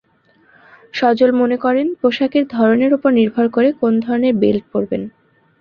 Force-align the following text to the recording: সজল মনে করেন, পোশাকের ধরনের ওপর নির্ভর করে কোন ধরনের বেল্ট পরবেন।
সজল 0.93 1.31
মনে 1.41 1.57
করেন, 1.57 1.87
পোশাকের 2.01 2.43
ধরনের 2.55 2.91
ওপর 2.93 3.11
নির্ভর 3.19 3.45
করে 3.49 3.69
কোন 3.81 3.93
ধরনের 3.99 4.33
বেল্ট 4.41 4.65
পরবেন। 4.73 5.01